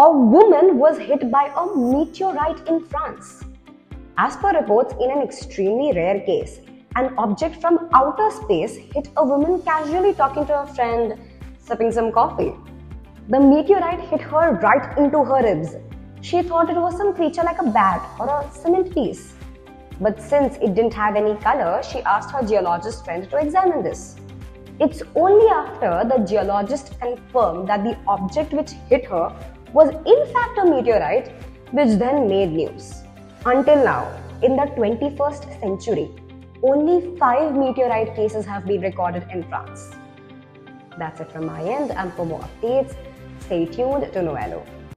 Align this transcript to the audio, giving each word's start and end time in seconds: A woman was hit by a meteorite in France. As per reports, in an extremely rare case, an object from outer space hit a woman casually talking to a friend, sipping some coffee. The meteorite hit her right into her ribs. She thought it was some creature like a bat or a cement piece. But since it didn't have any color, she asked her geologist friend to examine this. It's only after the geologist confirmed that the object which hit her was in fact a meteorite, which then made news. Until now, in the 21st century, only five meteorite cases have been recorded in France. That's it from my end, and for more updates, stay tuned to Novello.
A 0.00 0.08
woman 0.08 0.78
was 0.78 0.96
hit 0.96 1.28
by 1.28 1.50
a 1.56 1.76
meteorite 1.76 2.68
in 2.68 2.84
France. 2.84 3.42
As 4.16 4.36
per 4.36 4.52
reports, 4.56 4.94
in 5.00 5.10
an 5.10 5.22
extremely 5.22 5.92
rare 5.92 6.20
case, 6.20 6.60
an 6.94 7.12
object 7.18 7.60
from 7.60 7.88
outer 7.92 8.30
space 8.30 8.76
hit 8.76 9.08
a 9.16 9.24
woman 9.26 9.60
casually 9.62 10.14
talking 10.14 10.46
to 10.46 10.60
a 10.60 10.66
friend, 10.68 11.18
sipping 11.58 11.90
some 11.90 12.12
coffee. 12.12 12.52
The 13.28 13.40
meteorite 13.40 13.98
hit 14.02 14.20
her 14.20 14.52
right 14.62 14.96
into 14.96 15.24
her 15.24 15.42
ribs. 15.42 15.74
She 16.20 16.42
thought 16.42 16.70
it 16.70 16.76
was 16.76 16.96
some 16.96 17.12
creature 17.12 17.42
like 17.42 17.60
a 17.60 17.68
bat 17.68 18.08
or 18.20 18.28
a 18.28 18.48
cement 18.52 18.94
piece. 18.94 19.34
But 20.00 20.22
since 20.22 20.58
it 20.58 20.76
didn't 20.76 20.94
have 20.94 21.16
any 21.16 21.34
color, 21.40 21.82
she 21.82 22.02
asked 22.02 22.30
her 22.30 22.46
geologist 22.46 23.04
friend 23.04 23.28
to 23.30 23.38
examine 23.38 23.82
this. 23.82 24.14
It's 24.78 25.02
only 25.16 25.48
after 25.48 26.08
the 26.08 26.24
geologist 26.24 27.00
confirmed 27.00 27.68
that 27.68 27.82
the 27.82 27.98
object 28.06 28.52
which 28.52 28.70
hit 28.88 29.04
her 29.06 29.34
was 29.72 29.88
in 29.90 30.32
fact 30.32 30.58
a 30.58 30.64
meteorite, 30.64 31.32
which 31.72 31.98
then 31.98 32.28
made 32.28 32.52
news. 32.52 33.02
Until 33.44 33.84
now, 33.84 34.10
in 34.42 34.56
the 34.56 34.66
21st 34.76 35.60
century, 35.60 36.10
only 36.62 37.16
five 37.18 37.54
meteorite 37.54 38.14
cases 38.14 38.44
have 38.46 38.66
been 38.66 38.80
recorded 38.80 39.26
in 39.32 39.42
France. 39.44 39.90
That's 40.98 41.20
it 41.20 41.30
from 41.30 41.46
my 41.46 41.62
end, 41.62 41.92
and 41.92 42.12
for 42.14 42.26
more 42.26 42.40
updates, 42.40 42.96
stay 43.40 43.66
tuned 43.66 44.12
to 44.12 44.22
Novello. 44.22 44.64